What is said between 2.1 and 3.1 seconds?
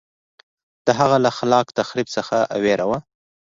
څخه وېره وه